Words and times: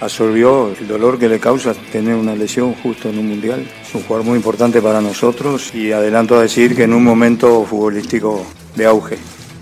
absorbió 0.00 0.68
el 0.78 0.88
dolor 0.88 1.18
que 1.18 1.28
le 1.28 1.38
causa 1.38 1.74
tener 1.92 2.14
una 2.14 2.34
lesión 2.34 2.74
justo 2.74 3.08
en 3.08 3.18
un 3.18 3.28
mundial, 3.28 3.66
es 3.82 3.94
un 3.94 4.02
jugador 4.02 4.26
muy 4.26 4.36
importante 4.36 4.80
para 4.80 5.00
nosotros 5.00 5.74
y 5.74 5.92
adelanto 5.92 6.38
a 6.38 6.42
decir 6.42 6.74
que 6.74 6.84
en 6.84 6.94
un 6.94 7.04
momento 7.04 7.64
futbolístico 7.64 8.44
de 8.76 8.86
auge. 8.86 9.18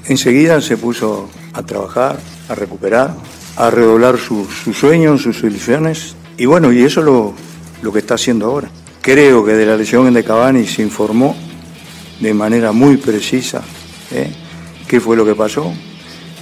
Enseguida 0.06 0.60
se 0.60 0.76
puso 0.76 1.28
a 1.53 1.62
trabajar, 1.62 2.19
a 2.49 2.54
recuperar, 2.54 3.15
a 3.56 3.71
redoblar 3.71 4.16
sus, 4.19 4.49
sueños, 4.76 5.22
sus 5.22 5.43
ilusiones 5.43 6.15
y 6.37 6.47
bueno, 6.47 6.72
y 6.72 6.82
eso 6.82 7.00
es 7.00 7.06
lo, 7.06 7.34
lo 7.82 7.93
que 7.93 7.99
está 7.99 8.15
haciendo 8.15 8.47
ahora. 8.47 8.70
Creo 9.03 9.44
que 9.44 9.53
de 9.53 9.66
la 9.66 9.76
lesión 9.76 10.12
de 10.12 10.25
Cavani 10.25 10.66
se 10.66 10.82
informó 10.82 11.37
de 12.20 12.34
manera 12.34 12.72
muy 12.72 12.97
precisa 12.97 13.62
¿eh? 14.12 14.31
qué 14.87 15.00
fue 15.00 15.16
lo 15.16 15.25
que 15.25 15.34
pasó, 15.34 15.72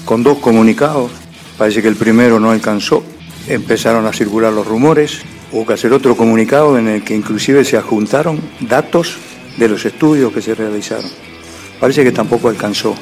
con 0.05 0.23
dos 0.23 0.39
comunicados. 0.39 1.11
Parece 1.59 1.83
que 1.83 1.89
el 1.89 1.97
primero 1.97 2.39
no 2.39 2.51
alcanzó. 2.51 3.03
Empezaron 3.49 4.07
a 4.07 4.13
circular 4.13 4.53
los 4.53 4.67
rumores. 4.67 5.21
Hubo 5.53 5.67
que 5.67 5.75
hacer 5.75 5.93
otro 5.93 6.17
comunicado 6.17 6.79
en 6.79 6.89
el 6.89 7.05
que 7.05 7.15
inclusive 7.15 7.65
se 7.65 7.77
adjuntaron 7.77 8.41
datos 8.61 9.19
de 9.57 9.69
los 9.69 9.85
estudios 9.85 10.33
que 10.33 10.43
se 10.43 10.55
realizaron. 10.55 11.11
Parece 11.79 12.03
que 12.03 12.13
tampoco 12.13 12.49
alcanzó. 12.49 12.95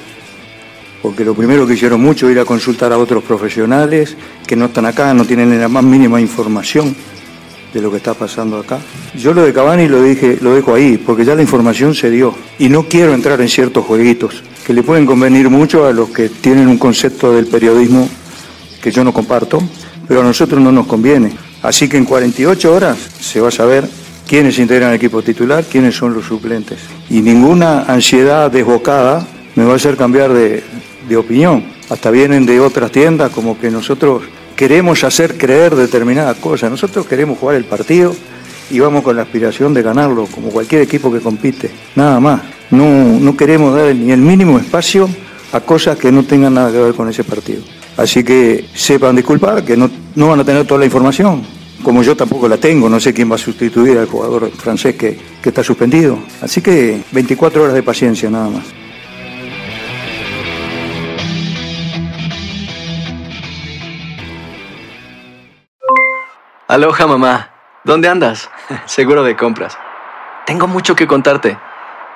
Porque 1.00 1.24
lo 1.24 1.34
primero 1.34 1.66
que 1.66 1.74
hicieron 1.74 2.00
mucho 2.00 2.28
era 2.28 2.44
consultar 2.44 2.92
a 2.92 2.98
otros 2.98 3.24
profesionales 3.24 4.16
que 4.46 4.56
no 4.56 4.66
están 4.66 4.86
acá, 4.86 5.12
no 5.14 5.24
tienen 5.24 5.58
la 5.58 5.68
más 5.68 5.84
mínima 5.84 6.20
información 6.20 6.94
de 7.72 7.80
lo 7.80 7.90
que 7.90 7.96
está 7.96 8.14
pasando 8.14 8.58
acá. 8.58 8.78
Yo 9.14 9.34
lo 9.34 9.42
de 9.42 9.52
Cavani 9.52 9.88
lo 9.88 10.02
dije, 10.02 10.38
lo 10.40 10.54
dejo 10.54 10.74
ahí, 10.74 10.96
porque 10.96 11.24
ya 11.24 11.34
la 11.34 11.42
información 11.42 11.94
se 11.94 12.10
dio. 12.10 12.34
Y 12.58 12.68
no 12.68 12.84
quiero 12.84 13.12
entrar 13.12 13.40
en 13.40 13.48
ciertos 13.48 13.84
jueguitos 13.84 14.42
que 14.66 14.72
le 14.72 14.82
pueden 14.82 15.06
convenir 15.06 15.50
mucho 15.50 15.86
a 15.86 15.92
los 15.92 16.10
que 16.10 16.28
tienen 16.28 16.68
un 16.68 16.78
concepto 16.78 17.32
del 17.32 17.46
periodismo 17.46 18.08
que 18.80 18.90
yo 18.90 19.02
no 19.02 19.12
comparto, 19.12 19.62
pero 20.06 20.20
a 20.20 20.24
nosotros 20.24 20.60
no 20.60 20.72
nos 20.72 20.86
conviene. 20.86 21.32
Así 21.62 21.88
que 21.88 21.96
en 21.96 22.04
48 22.04 22.74
horas 22.74 22.98
se 23.20 23.40
va 23.40 23.48
a 23.48 23.52
saber 23.52 23.88
quiénes 24.26 24.58
integran 24.58 24.90
el 24.90 24.96
equipo 24.96 25.22
titular, 25.22 25.64
quiénes 25.64 25.96
son 25.96 26.14
los 26.14 26.26
suplentes. 26.26 26.78
Y 27.10 27.20
ninguna 27.20 27.82
ansiedad 27.84 28.50
desbocada 28.50 29.26
me 29.54 29.64
va 29.64 29.72
a 29.72 29.76
hacer 29.76 29.96
cambiar 29.96 30.32
de, 30.32 30.62
de 31.08 31.16
opinión. 31.16 31.64
Hasta 31.88 32.10
vienen 32.10 32.46
de 32.46 32.60
otras 32.60 32.90
tiendas 32.90 33.30
como 33.30 33.58
que 33.58 33.70
nosotros 33.70 34.22
queremos 34.56 35.04
hacer 35.04 35.36
creer 35.36 35.74
determinadas 35.74 36.36
cosas. 36.38 36.70
Nosotros 36.70 37.06
queremos 37.06 37.38
jugar 37.38 37.56
el 37.56 37.64
partido 37.64 38.14
y 38.70 38.78
vamos 38.80 39.02
con 39.02 39.16
la 39.16 39.22
aspiración 39.22 39.74
de 39.74 39.82
ganarlo, 39.82 40.26
como 40.26 40.48
cualquier 40.48 40.82
equipo 40.82 41.12
que 41.12 41.20
compite. 41.20 41.70
Nada 41.94 42.20
más. 42.20 42.40
No, 42.70 43.20
no 43.20 43.36
queremos 43.36 43.76
dar 43.76 43.94
ni 43.94 44.10
el 44.10 44.20
mínimo 44.20 44.58
espacio 44.58 45.08
a 45.52 45.60
cosas 45.60 45.98
que 45.98 46.10
no 46.10 46.24
tengan 46.24 46.54
nada 46.54 46.72
que 46.72 46.78
ver 46.78 46.94
con 46.94 47.08
ese 47.08 47.22
partido. 47.22 47.62
Así 47.96 48.24
que 48.24 48.68
sepan 48.74 49.14
disculpar 49.14 49.64
que 49.64 49.76
no, 49.76 49.90
no 50.16 50.28
van 50.28 50.40
a 50.40 50.44
tener 50.44 50.66
toda 50.66 50.80
la 50.80 50.86
información, 50.86 51.42
como 51.82 52.02
yo 52.02 52.16
tampoco 52.16 52.48
la 52.48 52.56
tengo, 52.56 52.88
no 52.88 52.98
sé 52.98 53.14
quién 53.14 53.30
va 53.30 53.36
a 53.36 53.38
sustituir 53.38 53.98
al 53.98 54.06
jugador 54.06 54.50
francés 54.50 54.96
que, 54.96 55.18
que 55.40 55.48
está 55.50 55.62
suspendido. 55.62 56.18
Así 56.40 56.60
que 56.60 57.02
24 57.12 57.62
horas 57.62 57.74
de 57.74 57.82
paciencia 57.82 58.30
nada 58.30 58.48
más. 58.48 58.64
Aloha 66.66 67.06
mamá, 67.06 67.50
¿dónde 67.84 68.08
andas? 68.08 68.50
Seguro 68.86 69.22
de 69.22 69.36
compras. 69.36 69.78
Tengo 70.46 70.66
mucho 70.66 70.96
que 70.96 71.06
contarte. 71.06 71.56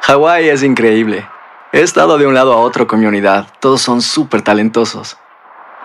Hawái 0.00 0.48
es 0.48 0.62
increíble. 0.62 1.28
He 1.72 1.82
estado 1.82 2.18
de 2.18 2.26
un 2.26 2.34
lado 2.34 2.54
a 2.54 2.56
otro 2.56 2.86
con 2.86 2.98
mi 2.98 3.06
unidad. 3.06 3.46
Todos 3.60 3.82
son 3.82 4.00
súper 4.00 4.42
talentosos. 4.42 5.18